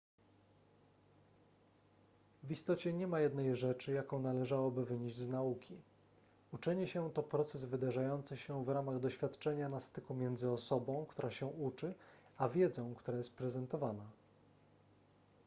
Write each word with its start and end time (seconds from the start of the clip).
w 2.43 2.51
istocie 2.51 2.93
nie 2.93 3.07
ma 3.07 3.19
jednej 3.19 3.55
rzeczy 3.55 3.91
jaką 3.91 4.19
należałoby 4.19 4.85
wynieść 4.85 5.17
z 5.17 5.27
nauki 5.27 5.77
uczenie 6.53 6.87
się 6.87 7.11
to 7.11 7.23
proces 7.23 7.63
wydarzający 7.65 8.37
się 8.37 8.65
w 8.65 8.69
ramach 8.69 8.99
doświadczenia 8.99 9.69
na 9.69 9.79
styku 9.79 10.13
między 10.13 10.51
osobą 10.51 11.05
która 11.09 11.31
się 11.31 11.45
uczy 11.45 11.95
a 12.37 12.49
wiedzą 12.49 12.95
która 12.95 13.17
jest 13.17 13.33
prezentowana 13.33 14.05